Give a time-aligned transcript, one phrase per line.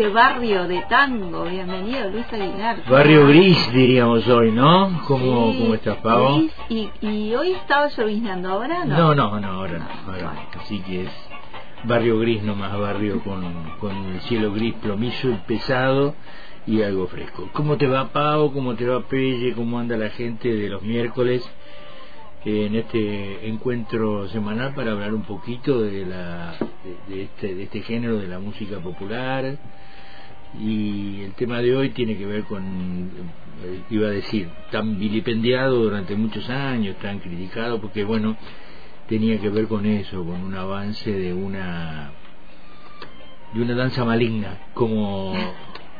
[0.00, 1.44] este barrio de tango.
[1.44, 2.82] Bienvenido, Luis Aguilar.
[2.88, 5.02] Barrio gris, diríamos hoy, ¿no?
[5.06, 6.40] ¿Cómo, ¿cómo estás, Pavo?
[6.70, 8.96] y, y, hoy estaba lloviznando, ¿ahora no?
[8.96, 10.10] No, no, no, ahora no.
[10.10, 11.10] Ahora Así que es
[11.84, 13.42] barrio gris nomás, barrio con,
[13.78, 16.14] con el cielo gris plomizo y pesado
[16.66, 17.50] y algo fresco.
[17.52, 18.54] ¿Cómo te va, Pavo?
[18.54, 19.52] ¿Cómo te va, Pelle?
[19.52, 21.46] ¿Cómo anda la gente de los miércoles?
[22.42, 26.54] en este encuentro semanal para hablar un poquito de, la,
[27.06, 29.58] de, este, de este género de la música popular
[30.58, 35.76] y el tema de hoy tiene que ver con, eh, iba a decir, tan vilipendiado
[35.76, 38.36] durante muchos años, tan criticado, porque bueno,
[39.08, 42.12] tenía que ver con eso, con un avance de una
[43.52, 45.34] de una danza maligna, como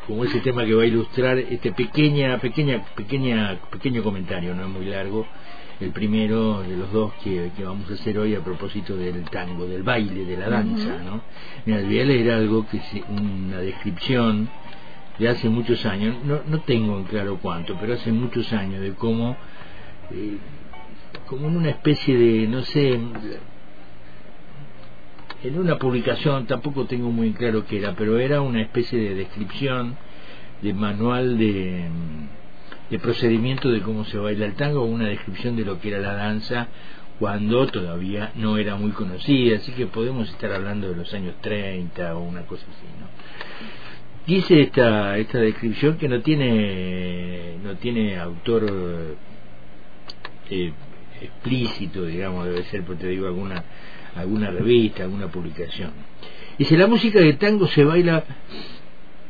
[0.07, 4.69] como ese tema que va a ilustrar este pequeña pequeña pequeña pequeño comentario, no es
[4.69, 5.27] muy largo,
[5.81, 9.83] el primero de los dos que, vamos a hacer hoy a propósito del tango, del
[9.83, 11.23] baile, de la danza, ¿no?
[11.65, 14.49] Mira, voy a leer algo que es una descripción
[15.19, 18.93] de hace muchos años, no, no tengo en claro cuánto, pero hace muchos años de
[18.93, 19.37] cómo,
[20.11, 20.37] eh,
[21.27, 23.01] como en una especie de, no sé,
[25.43, 29.97] en una publicación, tampoco tengo muy claro qué era, pero era una especie de descripción
[30.61, 31.87] de manual de
[32.91, 36.15] de procedimiento de cómo se baila el tango, una descripción de lo que era la
[36.15, 36.69] danza
[37.19, 42.17] cuando todavía no era muy conocida, así que podemos estar hablando de los años 30
[42.17, 43.07] o una cosa así, ¿no?
[44.27, 49.17] Dice esta, esta descripción que no tiene, no tiene autor
[50.51, 50.73] eh,
[51.21, 53.65] explícito, digamos, debe ser, porque te digo, alguna,
[54.15, 55.91] alguna revista, alguna publicación.
[56.59, 58.25] Dice, la música de tango se baila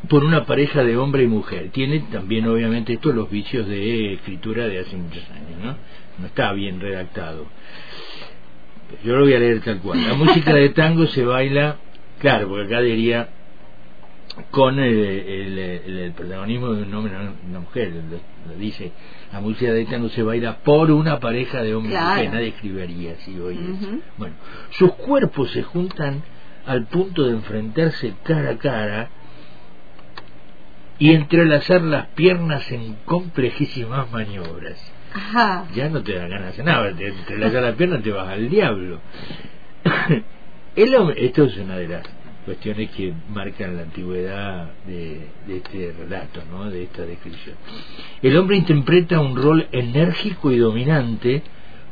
[0.09, 1.71] por una pareja de hombre y mujer.
[1.71, 5.77] Tiene también, obviamente, esto los vicios de escritura de hace muchos años, ¿no?
[6.19, 7.47] No está bien redactado.
[9.05, 10.03] Yo lo voy a leer tal cual.
[10.07, 11.77] La música de tango se baila,
[12.19, 13.29] claro, porque acá diría
[14.51, 17.93] con el, el, protagonismo de un hombre y una mujer.
[18.49, 18.93] Lo, dice,
[19.33, 22.33] la música de tango se baila por una pareja de hombre y mujer.
[22.33, 23.59] Nadie escribiría así hoy.
[24.17, 24.35] Bueno,
[24.71, 26.23] sus cuerpos se juntan
[26.67, 29.11] al punto de enfrentarse cara a cara
[31.01, 34.79] y entrelazar las piernas en complejísimas maniobras.
[35.13, 35.65] Ajá.
[35.75, 39.01] Ya no te da ganas de nada, te entrelazar las piernas te vas al diablo.
[40.77, 42.03] El esto es una de las
[42.45, 46.71] cuestiones que marcan la antigüedad de, de, este relato, ¿no?
[46.71, 47.57] de esta descripción.
[48.23, 51.43] El hombre interpreta un rol enérgico y dominante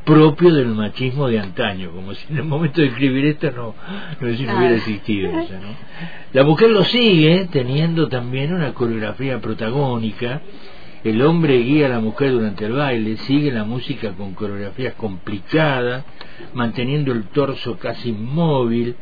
[0.08, 3.74] propio del machismo de antaño, como si en el momento de escribir esto no,
[4.18, 5.42] no, hubiera existido ¿no?
[6.32, 10.40] La mujer lo sigue teniendo también una coreografía protagónica,
[11.04, 16.04] el hombre guía a la mujer durante el baile, sigue la música con coreografías complicadas,
[16.54, 18.96] manteniendo el torso casi inmóvil,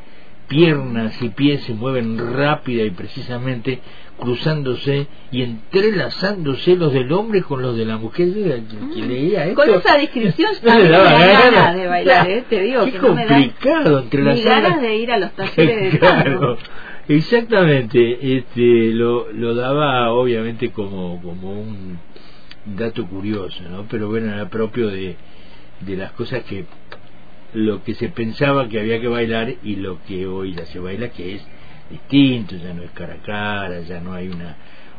[0.48, 3.80] piernas y pies se mueven rápida y precisamente
[4.18, 8.28] cruzándose y entrelazándose los del hombre con los de la mujer.
[8.28, 9.08] Que mm.
[9.08, 11.76] leía esto, con esa descripción no me daba ganas.
[11.76, 12.44] de bailar ¿eh?
[12.48, 16.58] te digo qué que complicado no entrelazar ganas de ir a los talleres de claro,
[17.08, 21.98] exactamente este lo, lo daba obviamente como como un
[22.64, 25.16] dato curioso no pero bueno era propio de
[25.80, 26.64] de las cosas que
[27.52, 31.10] lo que se pensaba que había que bailar y lo que hoy ya se baila
[31.10, 31.46] que es
[31.90, 34.56] distinto, ya no es cara a cara, ya no hay una,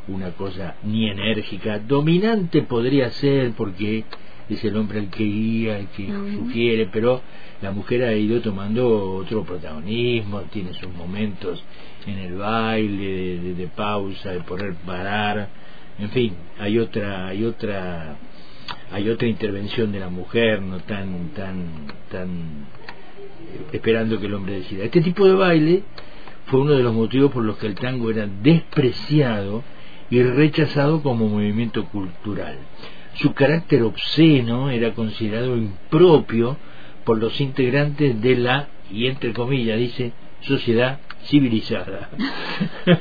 [0.07, 1.79] una cosa ni enérgica.
[1.79, 4.05] Dominante podría ser porque
[4.49, 7.21] es el hombre el que guía, el que sugiere, pero
[7.61, 11.63] la mujer ha ido tomando otro protagonismo, tiene sus momentos
[12.05, 15.49] en el baile, de, de, pausa, de poder parar,
[15.99, 18.17] en fin, hay otra, hay otra,
[18.91, 24.59] hay otra intervención de la mujer, no tan, tan, tan eh, esperando que el hombre
[24.59, 24.83] decida.
[24.83, 25.83] Este tipo de baile
[26.47, 29.63] fue uno de los motivos por los que el tango era despreciado
[30.09, 32.57] y rechazado como movimiento cultural.
[33.15, 36.57] Su carácter obsceno era considerado impropio
[37.03, 42.09] por los integrantes de la, y entre comillas dice, sociedad civilizada.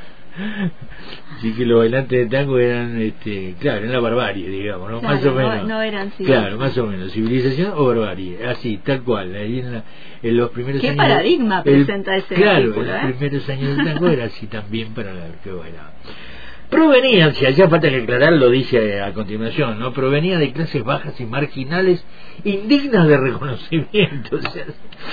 [1.36, 5.02] Así que los bailantes de tango eran, este, claro, en la barbarie, digamos, ¿no?
[5.02, 5.68] más o menos.
[5.68, 9.34] No eran Claro, más o menos, civilización o barbarie, así, tal cual.
[9.34, 9.82] Ahí en,
[10.22, 10.96] en los primeros ¿Qué años.
[11.04, 13.14] paradigma presenta ese Claro, en los ¿eh?
[13.18, 15.92] primeros años del tango era así también para la que bailaba.
[16.70, 19.92] Provenían, si hacía falta que aclarar, lo dice a continuación, ¿no?
[19.92, 22.04] Provenía de clases bajas y marginales
[22.44, 24.36] indignas de reconocimiento.
[24.36, 24.64] O sea,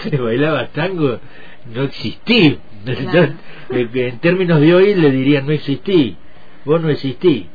[0.10, 1.20] se bailaba tango,
[1.76, 2.56] no existía
[2.86, 6.18] en términos de hoy le dirían no existí,
[6.66, 7.48] vos no existí.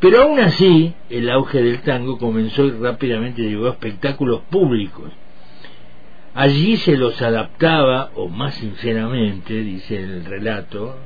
[0.00, 5.12] Pero aún así, el auge del tango comenzó y rápidamente llegó a espectáculos públicos.
[6.34, 10.96] Allí se los adaptaba, o más sinceramente, dice el relato,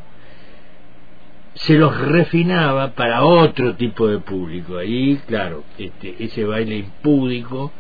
[1.57, 4.79] se los refinaba para otro tipo de público.
[4.79, 7.73] Ahí, claro, este, ese baile impúdico,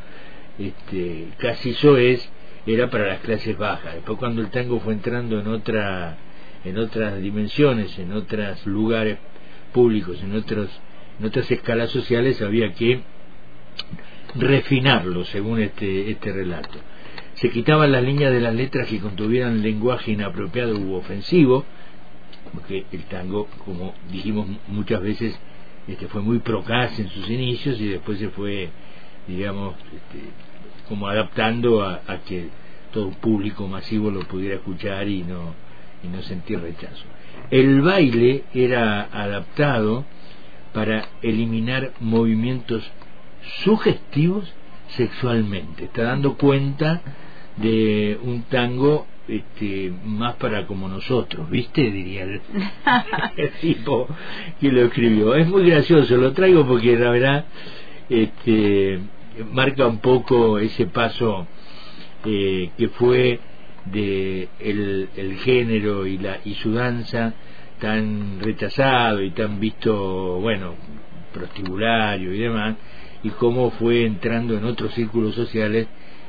[0.58, 2.28] este, casi eso es,
[2.66, 3.94] era para las clases bajas.
[3.94, 6.16] Después cuando el tango fue entrando en otra,
[6.64, 9.18] en otras dimensiones, en otros lugares
[9.72, 10.68] públicos, en otros,
[11.20, 13.00] en otras escalas sociales, había que
[14.34, 16.78] refinarlo según este, este relato.
[17.34, 21.64] Se quitaban las líneas de las letras que contuvieran lenguaje inapropiado u ofensivo,
[22.52, 25.38] porque el tango, como dijimos muchas veces,
[25.86, 28.70] este, fue muy procaz en sus inicios y después se fue,
[29.28, 30.30] digamos, este,
[30.88, 32.48] como adaptando a, que
[32.92, 35.54] todo público masivo lo pudiera escuchar y no,
[36.02, 37.04] y no sentir rechazo.
[37.50, 40.04] El baile era adaptado
[40.72, 42.90] para eliminar movimientos
[43.64, 44.52] sugestivos
[44.88, 45.84] sexualmente.
[45.84, 47.02] Está dando cuenta
[47.56, 51.90] de un tango este, más para como nosotros, ¿viste?
[51.90, 52.40] Diría el,
[53.60, 54.06] tipo
[54.60, 55.34] que lo escribió.
[55.34, 57.44] Es muy gracioso, lo traigo porque la verdad
[58.08, 59.00] este,
[59.44, 61.46] marca un poco ese paso
[62.24, 63.40] eh, que fue
[63.86, 67.34] de el, género y la y su danza
[67.80, 70.74] tan rechazado y tan visto bueno
[71.32, 72.76] prostibulario y demás
[73.22, 75.86] y cómo fue entrando en otros círculos sociales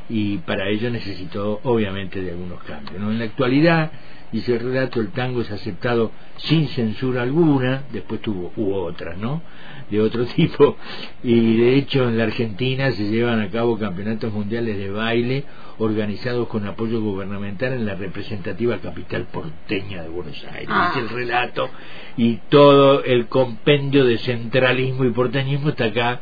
[0.10, 3.00] y para ello necesitó obviamente de algunos cambios.
[3.00, 3.12] ¿no?
[3.12, 3.92] En la actualidad,
[4.32, 9.42] dice el relato, el tango es aceptado sin censura alguna, después tuvo hubo otras, ¿no?
[9.90, 10.78] De otro tipo,
[11.24, 15.44] y de hecho en la Argentina se llevan a cabo campeonatos mundiales de baile
[15.80, 20.70] organizados con apoyo gubernamental en la representativa capital porteña de Buenos Aires.
[20.70, 20.94] Ah.
[20.98, 21.70] el relato
[22.18, 26.22] y todo el compendio de centralismo y porteñismo está acá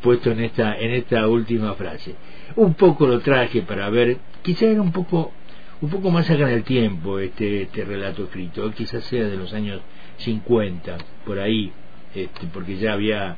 [0.00, 2.14] puesto en esta en esta última frase
[2.56, 5.32] un poco lo traje para ver, quizá era un poco
[5.82, 9.52] un poco más acá en el tiempo este, este relato escrito, quizás sea de los
[9.52, 9.80] años
[10.18, 10.96] 50,
[11.26, 11.72] por ahí,
[12.14, 13.36] este, porque ya había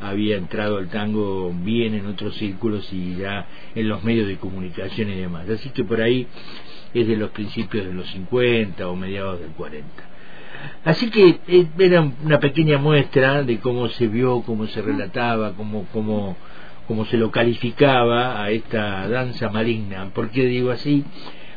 [0.00, 3.46] había entrado el tango bien en otros círculos y ya
[3.76, 5.48] en los medios de comunicación y demás.
[5.48, 6.26] Así que por ahí
[6.92, 9.86] es de los principios de los 50 o mediados del 40.
[10.84, 15.86] Así que eh, era una pequeña muestra de cómo se vio, cómo se relataba, cómo,
[15.92, 16.36] cómo
[16.88, 20.10] como se lo calificaba a esta danza maligna.
[20.12, 21.04] ¿Por qué digo así?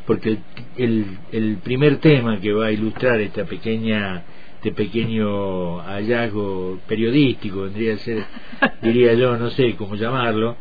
[0.05, 0.37] Porque
[0.77, 4.23] el, el primer tema que va a ilustrar esta pequeña
[4.65, 8.23] este pequeño hallazgo periodístico vendría a ser
[8.81, 10.55] diría yo no sé cómo llamarlo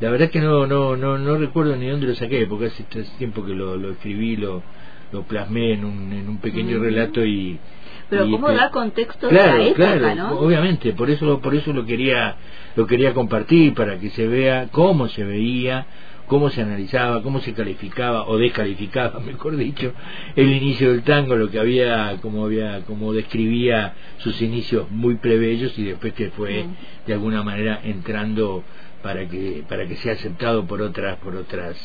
[0.00, 2.84] la verdad que no no no no recuerdo ni dónde lo saqué porque hace
[3.18, 4.62] tiempo que lo, lo escribí lo
[5.12, 6.82] lo plasmé en un, en un pequeño mm.
[6.82, 7.58] relato y
[8.08, 11.84] pero cómo este, da contexto claro, la época, claro, obviamente por eso por eso lo
[11.84, 12.36] quería
[12.76, 15.86] lo quería compartir para que se vea cómo se veía
[16.30, 19.92] cómo se analizaba, cómo se calificaba o descalificaba, mejor dicho,
[20.36, 25.76] el inicio del tango, lo que había, como había, como describía sus inicios muy plebeyos
[25.76, 26.66] y después que fue
[27.04, 28.62] de alguna manera entrando
[29.02, 31.76] para que para que sea aceptado por otras por otras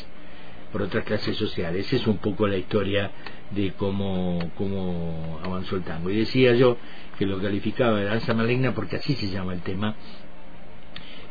[0.70, 1.84] por otras clases sociales.
[1.86, 3.10] Esa es un poco la historia
[3.50, 6.08] de cómo, cómo avanzó el tango.
[6.10, 6.76] Y decía yo
[7.18, 9.96] que lo calificaba de danza maligna porque así se llama el tema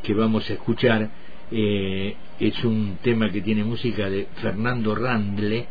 [0.03, 1.09] que vamos a escuchar.
[1.51, 5.67] Eh, es un tema que tiene música de Fernando Randle,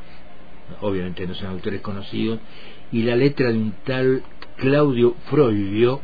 [0.80, 2.40] obviamente no son autores conocidos,
[2.92, 4.22] y la letra de un tal
[4.56, 6.00] Claudio Froglio,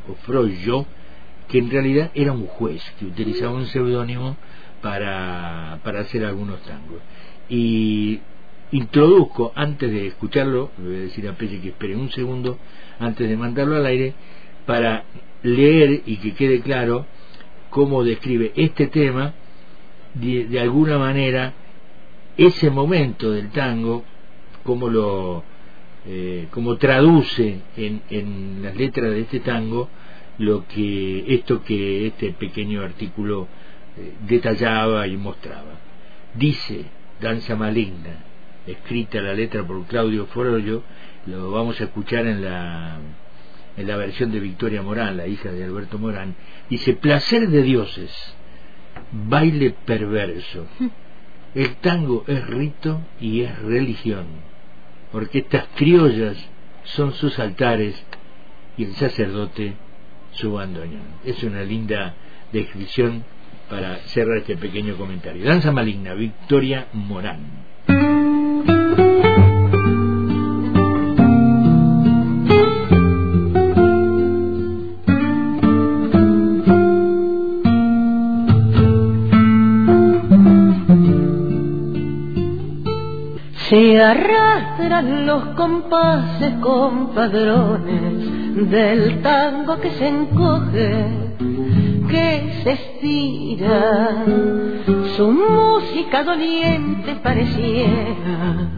[1.49, 4.37] que en realidad era un juez que utilizaba un seudónimo
[4.83, 7.01] para, para hacer algunos tangos.
[7.49, 8.21] Y
[8.73, 12.59] introduzco antes de escucharlo, le voy a decir a Pelle que espere un segundo
[12.99, 14.15] antes de mandarlo al aire,
[14.67, 15.05] para
[15.43, 17.07] leer y que quede claro
[17.71, 19.35] cómo describe este tema,
[20.15, 21.53] de, alguna manera,
[22.37, 24.05] ese momento del tango,
[24.65, 25.45] cómo lo
[26.07, 29.89] eh, cómo traduce en, en las letras de este tango
[30.39, 33.49] lo que esto que este pequeño artículo
[33.97, 35.79] eh, detallaba y mostraba.
[36.35, 36.87] Dice
[37.21, 38.25] Danza Maligna,
[38.67, 40.83] escrita la letra por Claudio Forollo,
[41.27, 42.99] lo vamos a escuchar en la,
[43.77, 46.35] en la versión de Victoria Morán, la hija de Alberto Morán,
[46.71, 48.11] dice, placer de dioses,
[49.13, 50.67] baile perverso.
[51.55, 54.27] El tango es rito y es religión,
[55.11, 56.37] porque estas criollas
[56.85, 58.03] son sus altares
[58.77, 59.75] y el sacerdote
[60.33, 61.03] su bandoneón.
[61.25, 62.15] Es una linda
[62.53, 63.25] descripción
[63.69, 65.45] para cerrar este pequeño comentario.
[65.45, 67.70] Danza maligna, Victoria Morán.
[84.91, 91.07] Los compases compadrones del tango que se encoge,
[92.09, 94.25] que se estira,
[95.17, 98.69] su música doliente pareciera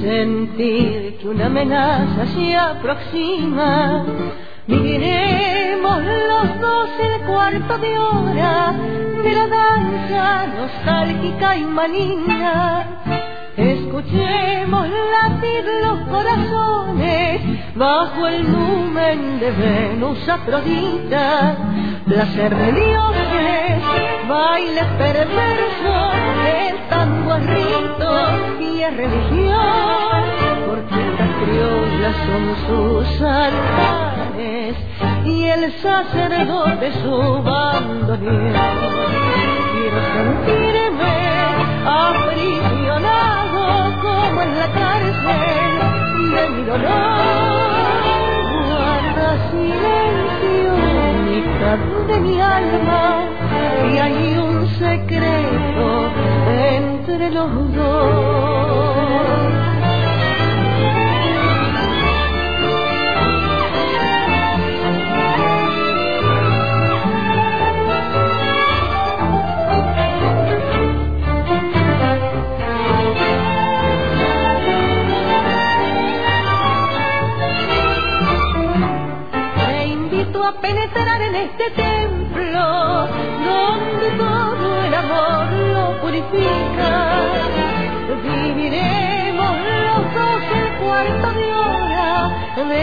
[0.00, 4.06] sentir que una amenaza se aproxima.
[4.66, 8.74] Viviremos los dos el cuarto de hora
[9.22, 12.86] de la danza nostálgica y maligna
[14.70, 17.40] Latir los corazones
[17.74, 21.56] bajo el numen de Venus Afrodita,
[22.06, 23.82] placer de dioses,
[24.28, 26.12] baile perverso,
[26.46, 28.10] el tango es rito
[28.60, 30.22] y es religión,
[30.68, 34.76] porque las criollas son sus altares
[35.24, 38.52] y el sacerdote su bandoneón.
[39.72, 41.12] Quiero sentirme
[41.84, 42.71] aprisionado
[44.02, 45.72] como en la cárcel
[46.34, 46.90] de mi dolor.
[48.68, 50.72] Guarda silencio,
[51.28, 51.78] mitad
[52.08, 53.02] de mi alma,
[53.92, 56.10] y hay un secreto
[56.48, 59.61] entre los dos.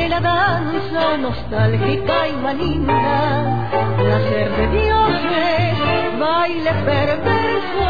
[0.08, 3.70] La danza nostálgica y maligna.
[3.98, 7.90] Placer de dioses, baile perverso,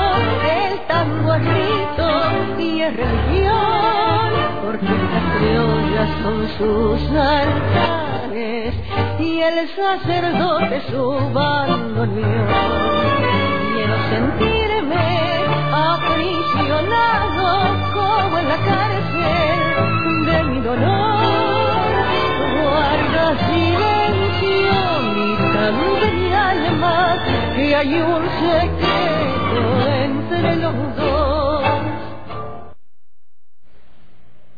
[0.62, 2.10] el tango es rito
[2.58, 4.30] y es religión,
[4.64, 8.74] porque las criollas son sus altares
[9.20, 12.48] y el sacerdote su bandoneón.
[13.74, 15.08] Quiero sentirme
[15.72, 17.48] aprisionado
[17.94, 18.89] como en la cárcel
[27.80, 31.64] hay un secreto entre los dos.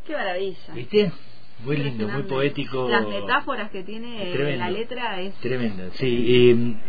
[0.07, 0.73] Qué maravilla.
[0.73, 1.11] ¿Viste?
[1.63, 2.89] muy lindo, muy poético.
[2.89, 5.35] Las metáforas que tiene la letra es...
[5.35, 6.79] Tremenda, sí.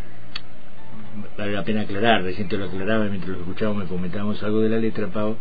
[1.37, 4.71] vale la pena aclarar, recién te lo aclaraba mientras lo escuchábamos, me comentábamos algo de
[4.71, 5.37] la letra, Pau,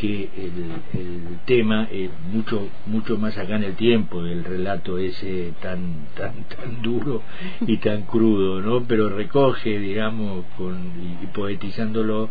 [0.00, 5.52] que el, el tema es mucho mucho más acá en el tiempo del relato ese
[5.60, 7.22] tan tan tan duro
[7.60, 12.30] y tan crudo no pero recoge digamos con y, poetizándolo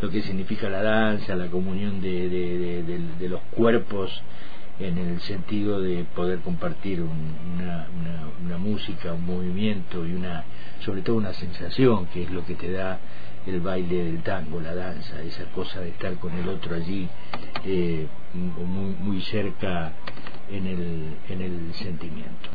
[0.00, 2.82] lo que significa la danza la comunión de, de,
[3.18, 4.10] de los cuerpos
[4.80, 7.86] en el sentido de poder compartir una,
[8.42, 10.44] una, música, un movimiento y una,
[10.84, 12.98] sobre todo una sensación que es lo que te da
[13.50, 17.08] el baile del tango, la danza, esa cosa de estar con el otro allí
[17.64, 19.92] eh, muy, muy cerca
[20.50, 22.50] en el, en el sentimiento.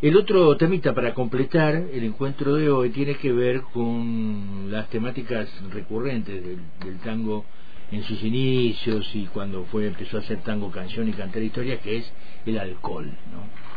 [0.00, 5.48] El otro temita para completar el encuentro de hoy tiene que ver con las temáticas
[5.70, 7.44] recurrentes del, tango
[7.92, 11.98] en sus inicios y cuando fue empezó a hacer tango canción y cantar historia que
[11.98, 12.12] es
[12.46, 13.72] el alcohol no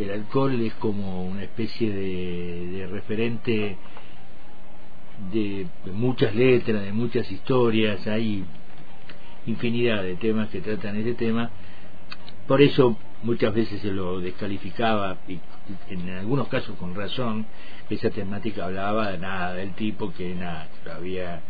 [0.00, 3.76] el alcohol es como una especie de, referente
[5.32, 8.44] de, muchas letras de muchas historias hay
[9.46, 11.50] infinidad de temas que tratan este tema.
[12.46, 15.38] Por eso muchas veces se lo descalificaba y
[15.88, 17.46] en algunos casos con razón
[17.88, 21.42] esa temática hablaba de nada del tipo que nada había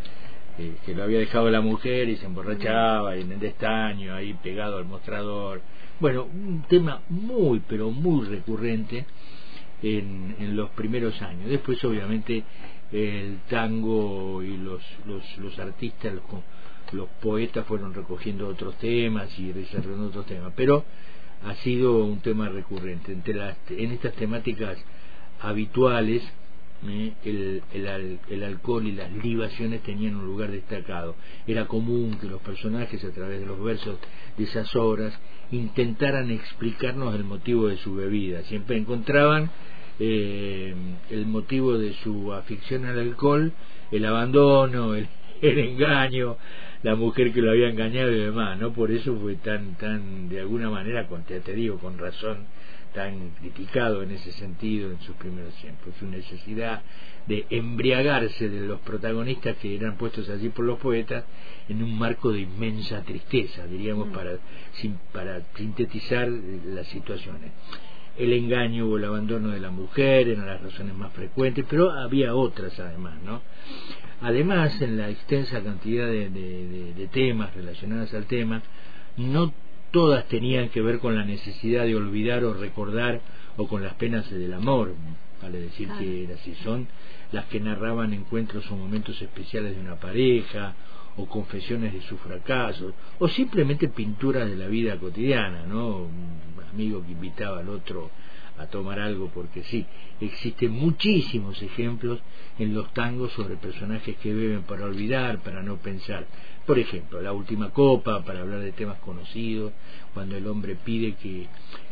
[0.85, 4.85] que lo había dejado la mujer y se emborrachaba en el estaño ahí pegado al
[4.85, 5.63] mostrador.
[6.01, 9.07] Bueno un tema muy pero muy recurrente
[9.83, 11.49] en, en los primeros años.
[11.49, 12.45] Después obviamente
[12.93, 16.25] el tango y los los, los artistas los,
[16.93, 20.85] los poetas fueron recogiendo otros temas y desarrollando otros temas pero
[21.45, 24.77] ha sido un tema recurrente entre las en estas temáticas
[25.41, 26.23] habituales
[26.87, 27.13] ¿eh?
[27.25, 31.17] el, el, el, alcohol y las libaciones tenían un lugar destacado.
[31.47, 33.99] Era común que los personajes, a través de los versos
[34.37, 35.19] de esas obras,
[35.51, 38.43] intentaran explicarnos el motivo de su bebida.
[38.45, 39.51] Siempre encontraban
[40.01, 40.75] eh,
[41.11, 43.53] el motivo de su afición al alcohol,
[43.93, 45.07] el abandono, el,
[45.43, 46.37] el engaño,
[46.83, 48.73] la mujer que lo había engañado y demás, ¿no?
[48.73, 51.07] Por eso fue tan, tan, de alguna manera,
[51.45, 52.47] te digo, con razón,
[52.95, 56.83] tan criticado en ese sentido en sus primeros tiempos, su necesidad
[57.27, 61.25] de embriagarse de los protagonistas que eran puestos allí por los poetas
[61.69, 64.13] en un marco de inmensa tristeza, diríamos, mm.
[64.13, 64.33] para,
[65.13, 67.53] para sintetizar las situaciones.
[68.21, 72.35] El engaño o el abandono de la mujer eran las razones más frecuentes, pero había
[72.35, 73.41] otras además, ¿no?
[74.21, 78.63] Además, en la extensa cantidad de, de temas relacionados al tema,
[79.17, 79.53] no
[79.91, 83.21] todas tenían que ver con la necesidad de olvidar o recordar
[83.57, 84.95] o con las penas del amor,
[85.43, 86.87] vale decir que era así, son
[87.33, 90.75] las que narraban encuentros o momentos especiales de una pareja,
[91.17, 95.99] o confesiones de sus fracasos, o simplemente pinturas de la vida cotidiana, ¿no?
[96.05, 98.11] Un amigo que invitaba al otro
[98.61, 99.87] a tomar algo porque sí.
[100.21, 102.21] Existen muchísimos ejemplos
[102.59, 106.27] en los tangos sobre personajes que beben para olvidar, para no pensar.
[106.67, 109.73] Por ejemplo, la última copa, para hablar de temas conocidos,
[110.13, 111.47] cuando el hombre pide que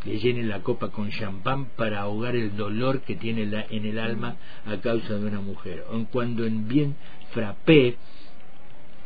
[0.04, 4.36] le llenen la copa con champán para ahogar el dolor que tiene en el alma
[4.66, 5.84] a causa de una mujer.
[5.90, 6.96] O cuando en bien
[7.32, 7.96] frappé,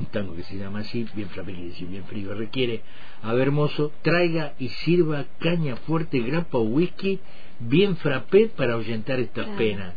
[0.03, 2.83] un tango que se llama así, bien frappé quiere decir bien frío, requiere
[3.23, 7.21] a hermoso, traiga y sirva caña fuerte, grapa o whisky,
[7.61, 9.95] bien frappé para ahuyentar estas penas.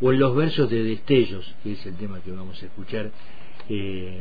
[0.00, 3.10] O en los versos de Destellos, que es el tema que vamos a escuchar,
[3.68, 4.20] eh,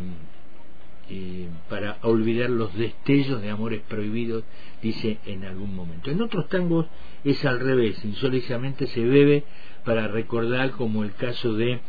[1.10, 4.44] eh, para olvidar los destellos de amores prohibidos,
[4.82, 6.12] dice en algún momento.
[6.12, 6.86] En otros tangos
[7.24, 9.44] es al revés, insólitamente se bebe
[9.84, 11.82] para recordar como el caso de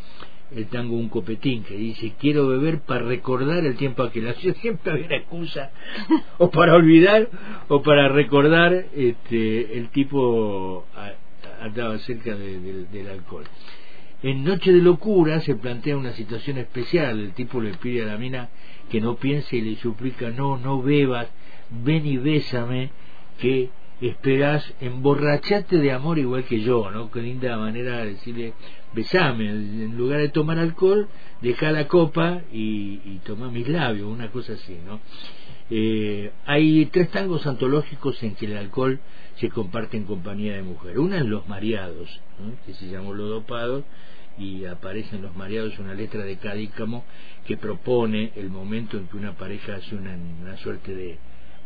[0.57, 4.29] el tango Un Copetín, que dice, quiero beber para recordar el tiempo aquel.
[4.29, 5.71] Así siempre había una excusa,
[6.39, 7.29] o para olvidar,
[7.69, 10.85] o para recordar, este, el tipo
[11.61, 13.45] andaba cerca del alcohol.
[14.23, 18.19] En Noche de Locura se plantea una situación especial, el tipo le pide a la
[18.19, 18.51] mina
[18.89, 21.29] que no piense y le suplica, no, no bebas,
[21.71, 22.91] ven y bésame,
[23.41, 23.71] que
[24.09, 27.11] esperás emborracharte de amor igual que yo, ¿no?
[27.11, 28.53] Qué linda manera de decirle,
[28.95, 31.09] besame, en lugar de tomar alcohol,
[31.41, 35.01] deja la copa y, y toma mis labios, una cosa así, ¿no?
[35.71, 39.01] Eh, hay tres tangos antológicos en que el alcohol
[39.37, 40.99] se comparte en compañía de mujer.
[40.99, 42.21] Una es Los Mareados,
[42.67, 43.85] que se llamó Los Dopados,
[44.37, 47.05] y aparece en Los Mareados una letra de Cadícamo
[47.47, 51.19] que propone el momento en que una pareja hace una, una suerte de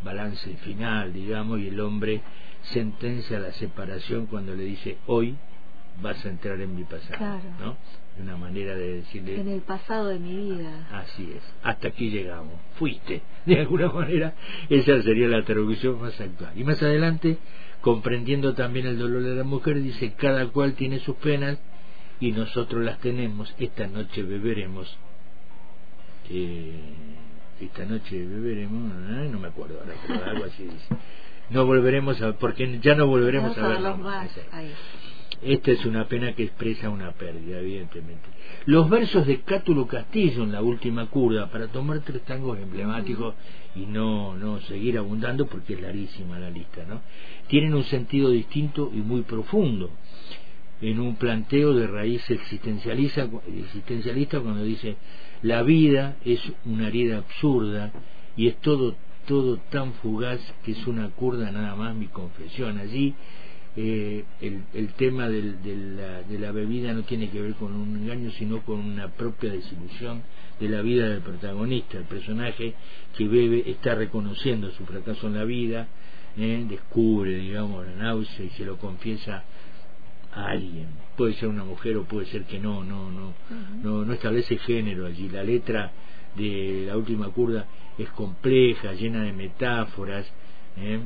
[0.04, 2.22] balance final, digamos, y el hombre
[2.62, 5.36] sentencia la separación cuando le dice hoy
[6.02, 7.76] vas a entrar en mi pasado, ¿no?
[8.20, 9.40] Una manera de decirle...
[9.40, 10.88] En el pasado de mi vida.
[10.90, 14.34] Así es, hasta aquí llegamos, fuiste, de alguna manera,
[14.68, 16.52] esa sería la traducción más actual.
[16.56, 17.38] Y más adelante,
[17.80, 21.58] comprendiendo también el dolor de la mujer, dice, cada cual tiene sus penas
[22.20, 24.96] y nosotros las tenemos, esta noche beberemos.
[26.30, 26.80] Eh,
[27.60, 28.92] esta noche beberemos,
[29.30, 30.96] no me acuerdo ahora, pero algo así dice.
[31.50, 34.30] No volveremos a, porque ya no volveremos a verlos más.
[35.42, 38.26] Esta es una pena que expresa una pérdida, evidentemente.
[38.64, 43.34] Los versos de Cátulo Castillo en la última curda, para tomar tres tangos emblemáticos
[43.74, 47.02] y no, no seguir abundando porque es larguísima la lista, ¿no?
[47.48, 49.90] Tienen un sentido distinto y muy profundo
[50.80, 54.96] en un planteo de raíz existencialista, existencialista cuando dice
[55.42, 57.92] la vida es una herida absurda
[58.36, 63.14] y es todo todo tan fugaz que es una curda nada más mi confesión allí
[63.78, 67.74] eh, el, el, tema del, de, la, de la bebida no tiene que ver con
[67.74, 70.22] un engaño, sino con una propia desilusión
[70.58, 71.98] de la vida del protagonista.
[71.98, 72.72] El personaje
[73.14, 75.88] que bebe está reconociendo su fracaso en la vida,
[76.38, 79.44] eh, descubre, digamos, la náusea y se lo confiesa
[80.36, 80.88] a alguien.
[81.16, 83.34] Puede ser una mujer o puede ser que no, no, no,
[83.82, 85.28] no, no establece género allí.
[85.28, 85.90] La letra
[86.36, 87.66] de la última curda
[87.98, 90.26] es compleja, llena de metáforas.
[90.76, 91.00] ¿eh?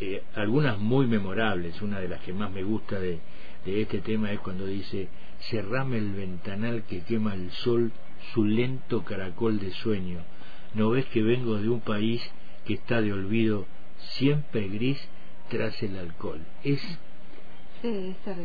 [0.00, 3.20] Eh, algunas muy memorables, una de las que más me gusta de,
[3.64, 5.08] de este tema es cuando dice,
[5.50, 7.92] cerrame el ventanal que quema el sol
[8.32, 10.20] su lento caracol de sueño,
[10.74, 12.22] no ves que vengo de un país
[12.64, 13.66] que está de olvido
[13.98, 14.98] siempre gris
[15.48, 16.40] tras el alcohol.
[16.64, 16.80] Es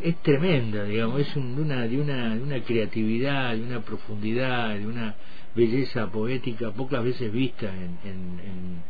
[0.02, 4.76] es tremenda, digamos, es un, de, una, de, una, de una creatividad, de una profundidad,
[4.76, 5.14] de una
[5.54, 8.82] belleza poética pocas veces vista en, en,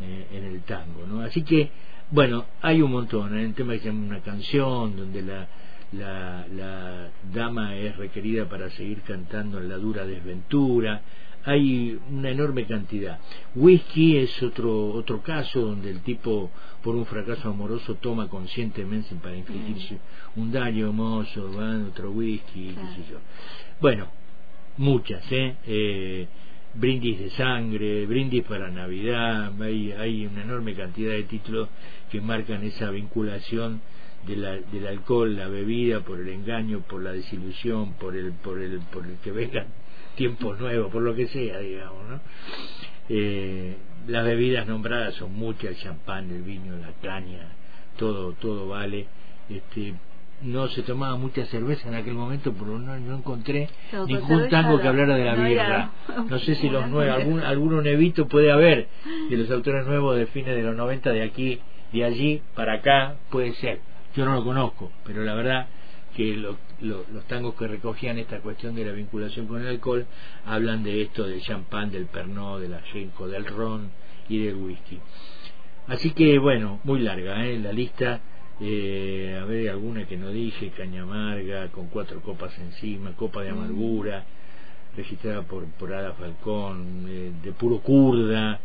[0.00, 1.20] eh, el tango, ¿no?
[1.20, 1.70] Así que
[2.10, 3.34] bueno, hay un montón.
[3.34, 5.48] Hay un tema que se llama una canción donde la,
[5.92, 11.02] la, la dama es requerida para seguir cantando en la dura desventura.
[11.46, 13.18] Hay una enorme cantidad.
[13.54, 16.50] Whisky es otro otro caso donde el tipo
[16.82, 19.98] por un fracaso amoroso toma conscientemente para infligirse
[20.36, 23.18] un daño mozo, van otro whisky, qué sé yo.
[23.80, 24.08] Bueno,
[24.76, 25.56] muchas, ¿eh?
[25.66, 26.28] eh
[26.74, 31.68] brindis de sangre, brindis para Navidad, hay, hay una enorme cantidad de títulos
[32.10, 33.80] que marcan esa vinculación
[34.26, 38.58] de la, del alcohol, la bebida, por el engaño, por la desilusión, por el, por
[38.58, 39.66] el, por el que vengan
[40.16, 42.20] tiempos nuevos, por lo que sea, digamos, ¿no?
[43.08, 43.76] Eh,
[44.08, 47.52] las bebidas nombradas son muchas, el champán, el vino, la caña,
[47.96, 49.06] todo todo vale.
[49.48, 49.94] Este
[50.42, 53.70] no se tomaba mucha cerveza en aquel momento pero no, no encontré
[54.06, 55.64] ningún tango que hablara de la no birra.
[56.08, 58.88] Era no sé si los nuevos algún alguno nevito puede haber
[59.30, 61.60] de los autores nuevos de fines de los 90 de aquí
[61.92, 63.80] de allí para acá puede ser
[64.16, 65.68] yo no lo conozco pero la verdad
[66.16, 70.06] que lo- lo- los tangos que recogían esta cuestión de la vinculación con el alcohol
[70.46, 73.90] hablan de esto del champán, del pernod, del ajenco, del ron
[74.28, 74.98] y del whisky.
[75.88, 77.58] Así que bueno, muy larga ¿eh?
[77.58, 78.20] la lista.
[78.60, 83.50] Eh, a ver, alguna que no dije, caña amarga, con cuatro copas encima, copa de
[83.50, 84.24] amargura,
[84.96, 88.58] registrada por, por Ada Falcón, eh, de puro kurda.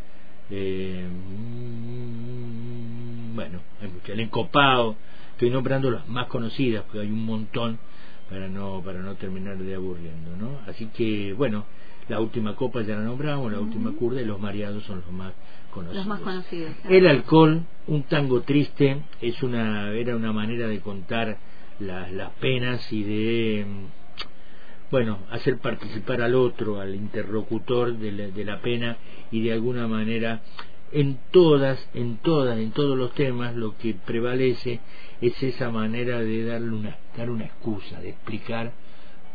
[0.49, 1.05] eh,
[2.11, 4.13] mm, bueno, hay mucho.
[4.13, 4.95] El encopado,
[5.41, 7.79] estoy nombrando las más conocidas, porque hay un montón
[8.29, 10.59] para no para no terminar de aburriendo, ¿no?
[10.67, 11.65] Así que, bueno,
[12.09, 15.33] la última copa ya la nombramos, la última kurda y los mareados son los más
[15.73, 16.05] conocidos.
[16.05, 16.71] Los más conocidos.
[16.87, 21.39] El alcohol, un tango triste, es una era una manera de contar
[21.79, 23.65] las, las penas y de
[24.91, 28.97] bueno, hacer participar al otro, al interlocutor de la, de la pena
[29.31, 30.43] y de alguna manera
[30.91, 34.81] en todas, en todas, en todos los temas lo que prevalece
[35.21, 38.71] es esa manera de darle una, dar una excusa, de explicar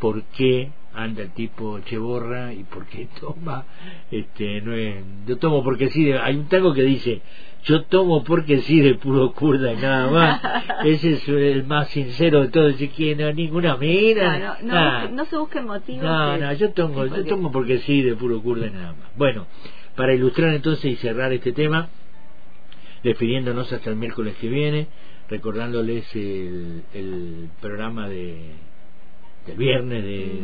[0.00, 3.64] por qué anda el tipo cheborra y por qué toma,
[4.10, 4.96] este, no es,
[5.26, 7.22] yo tomo porque sí, de- hay un tango que dice,
[7.64, 10.40] yo tomo porque sí de puro kurda y nada más,
[10.84, 15.24] ese es el más sincero de todos, decir que no, ninguna mina, No, no, no,
[15.26, 16.02] se busquen motivos.
[16.02, 19.08] No, no, yo tomo, sí, yo tomo porque sí, de puro kurda y nada más.
[19.16, 19.46] Bueno,
[19.96, 21.88] para ilustrar entonces y cerrar este tema,
[23.02, 24.88] despidiéndonos hasta el miércoles que viene,
[25.28, 28.52] recordándoles el, el programa de
[29.46, 30.40] del viernes de,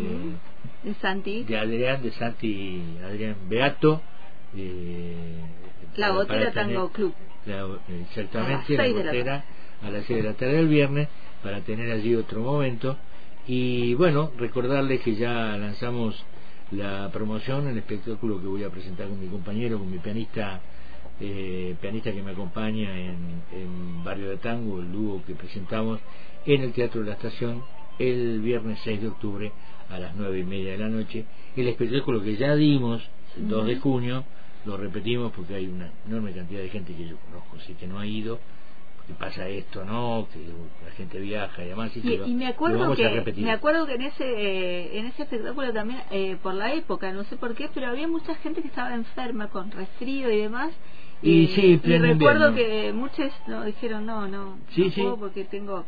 [0.84, 1.42] De Santi.
[1.44, 4.00] de Adrián, de Santi Adrián Beato,
[4.56, 5.40] eh,
[5.96, 6.08] La
[6.52, 7.14] tener- Tango Club.
[7.46, 9.10] la- exactamente, A la de la
[9.82, 11.08] a las 6 de la tarde del viernes
[11.42, 12.96] para tener allí otro momento
[13.48, 16.24] y bueno, recordarles que ya lanzamos
[16.70, 20.60] la promoción, el espectáculo que voy a presentar con mi compañero, con mi pianista
[21.24, 26.00] eh, pianista que me acompaña en, en Barrio de Tango, el dúo que presentamos
[26.44, 27.62] en el Teatro de la Estación
[27.98, 29.52] el viernes 6 de octubre
[29.88, 31.24] a las nueve y media de la noche.
[31.56, 33.02] El espectáculo que ya dimos
[33.36, 34.24] el 2 de junio,
[34.64, 37.98] lo repetimos porque hay una enorme cantidad de gente que yo conozco, así que no
[37.98, 38.40] ha ido,
[38.96, 40.26] porque pasa esto, ¿no?
[40.32, 40.40] Que
[40.84, 43.86] la gente viaja y demás, y, Y, que lo, y me acuerdo que me acuerdo
[43.86, 47.54] que en ese eh, en ese espectáculo también eh, por la época no sé por
[47.54, 50.72] qué pero había mucha gente que estaba enferma con resfrío y demás
[51.22, 52.56] Y sí, y pleno recuerdo invierno.
[52.82, 55.00] que muchos no dijeron no no Sí, no sí.
[55.02, 55.84] puedo porque tengo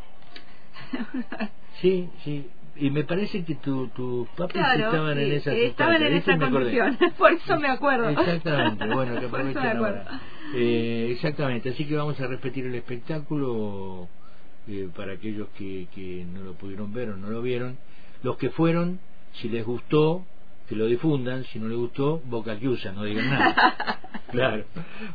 [1.81, 2.49] Sí, sí.
[2.77, 6.37] Y me parece que tu, tus papis claro estaban en esa eh, estaban en esa
[6.37, 9.25] condición por eso me acuerdo Exactamente, bueno, que
[9.77, 9.99] acuerdo.
[10.01, 10.21] ahora.
[10.53, 14.09] Eh, exactamente, así que vamos a repetir el espectáculo
[14.67, 17.77] eh, para aquellos que, que no lo pudieron ver o no lo vieron.
[18.23, 18.99] Los que fueron,
[19.33, 20.25] si les gustó,
[20.67, 23.99] que lo difundan, si no les gustó, boca que usa, no digan nada.
[24.31, 24.65] claro.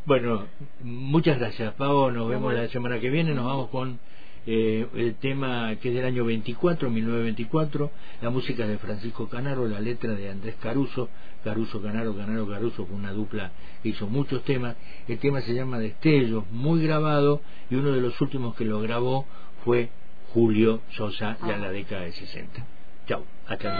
[0.06, 0.46] Bueno,
[0.82, 3.98] muchas gracias, Pavo, nos vemos la semana que viene, nos vamos con
[4.46, 7.90] eh, el tema que es del año 24, 1924,
[8.22, 11.08] la música de Francisco Canaro, la letra de Andrés Caruso,
[11.44, 14.76] Caruso Canaro, Canaro Caruso fue una dupla que hizo muchos temas,
[15.08, 19.26] el tema se llama Destellos, muy grabado, y uno de los últimos que lo grabó
[19.64, 19.90] fue
[20.32, 22.79] Julio Sosa, ya en la década de 60.
[23.10, 23.74] Chau, hasta el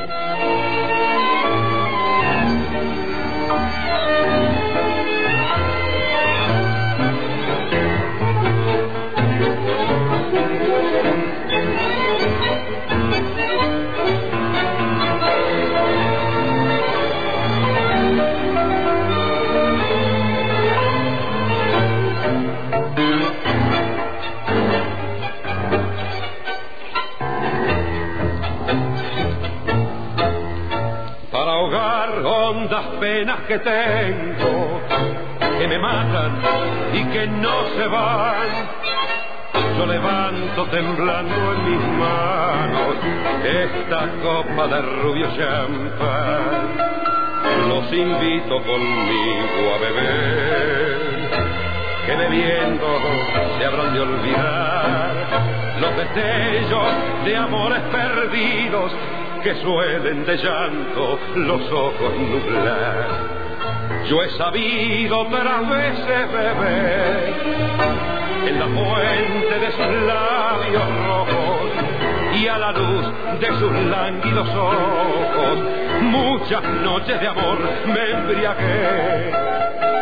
[31.70, 34.80] ahogar hondas penas que tengo,
[35.58, 36.32] que me matan
[36.92, 38.48] y que no se van.
[39.76, 42.96] Yo levanto temblando en mis manos
[43.44, 46.76] esta copa de rubio champán.
[47.68, 51.30] Los invito conmigo a beber,
[52.06, 52.86] que bebiendo
[53.58, 55.14] se habrán de olvidar
[55.80, 56.86] los destellos
[57.24, 58.92] de amores perdidos
[59.42, 63.06] que suelen de llanto los ojos nublar.
[64.08, 67.34] Yo he sabido otras veces beber
[68.46, 71.70] en la fuente de sus labios rojos
[72.34, 73.06] y a la luz
[73.40, 75.58] de sus lánguidos ojos.
[76.02, 79.32] Muchas noches de amor me embriagué,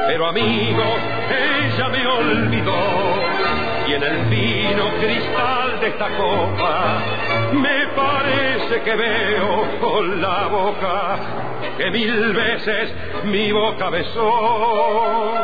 [0.08, 0.84] pero amigo,
[1.30, 3.27] ella me olvidó
[3.88, 6.98] y en el fino cristal de esta copa
[7.52, 11.16] me parece que veo con la boca
[11.78, 12.92] que mil veces
[13.24, 15.34] mi boca besó.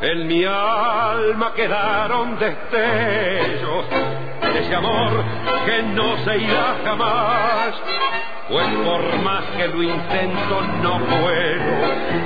[0.00, 3.84] En mi alma quedaron destellos
[4.52, 5.24] de ese amor
[5.66, 7.74] que no se irá jamás.
[8.48, 11.68] Pues por más que lo intento no puedo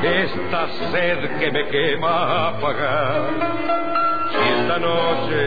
[0.05, 4.02] esta sed que me quema apagar.
[4.33, 5.41] Si esta noche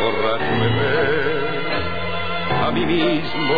[0.00, 1.50] borracho me ve,
[2.66, 3.56] a mí mismo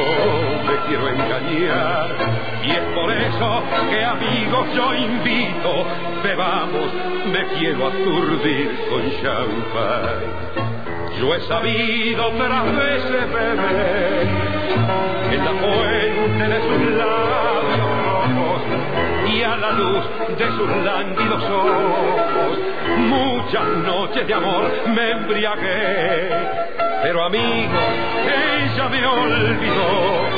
[0.66, 2.16] me quiero engañar.
[2.64, 5.86] Y es por eso que amigos yo invito,
[6.22, 6.92] bebamos,
[7.32, 10.52] me quiero aturdir con champán.
[11.18, 14.28] Yo he sabido otras veces beber
[15.32, 17.31] en la fuente de sus labios
[19.34, 20.04] y a la luz
[20.36, 22.58] de sus lánguidos ojos.
[22.98, 26.28] Muchas noches de amor me embriagué,
[27.02, 27.78] pero amigo,
[28.26, 30.28] ella me olvidó.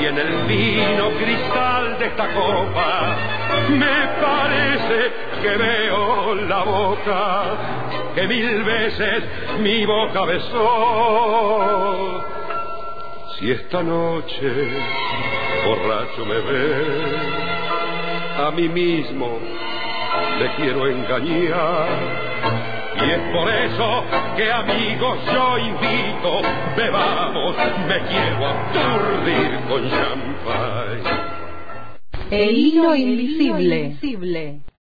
[0.00, 3.16] Y en el vino cristal de esta copa
[3.70, 5.10] me parece
[5.42, 7.42] que veo la boca
[8.14, 9.24] que mil veces
[9.60, 12.24] mi boca besó.
[13.38, 14.50] Si esta noche
[15.64, 17.47] borracho me ve,
[18.38, 19.38] a mí mismo
[20.38, 21.88] le quiero engañar.
[23.00, 24.04] Y es por eso
[24.36, 26.40] que amigos yo invito,
[26.76, 31.38] bebamos, me quiero aturdir con champán.
[32.30, 33.96] El hilo invisible.